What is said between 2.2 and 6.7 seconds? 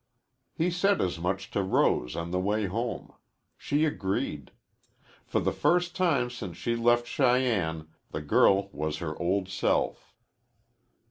the way home. She agreed. For the first time since